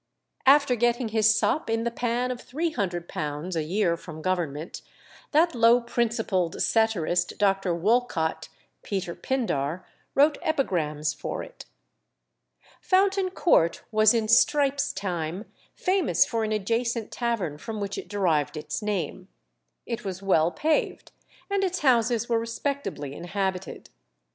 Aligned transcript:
After 0.47 0.75
getting 0.75 1.09
his 1.09 1.35
sop 1.35 1.69
in 1.69 1.83
the 1.83 1.91
pan 1.91 2.31
of 2.31 2.41
£300 2.41 3.55
a 3.55 3.63
year 3.63 3.95
from 3.95 4.23
Government, 4.23 4.81
that 5.29 5.53
low 5.53 5.79
principled 5.79 6.59
satirist, 6.59 7.37
Dr. 7.37 7.75
Wolcot 7.75 8.49
(Peter 8.81 9.13
Pindar), 9.13 9.85
wrote 10.15 10.39
epigrams 10.41 11.13
for 11.13 11.43
it. 11.43 11.65
Fountain 12.81 13.29
Court 13.29 13.83
was 13.91 14.15
in 14.15 14.27
Strype's 14.27 14.91
time 14.91 15.45
famous 15.75 16.25
for 16.25 16.43
an 16.43 16.51
adjacent 16.51 17.11
tavern 17.11 17.59
from 17.59 17.79
which 17.79 17.95
it 17.95 18.07
derived 18.07 18.57
its 18.57 18.81
name. 18.81 19.27
It 19.85 20.03
was 20.03 20.23
well 20.23 20.49
paved, 20.49 21.11
and 21.47 21.63
its 21.63 21.81
houses 21.81 22.27
were 22.27 22.39
respectably 22.39 23.13
inhabited. 23.13 23.91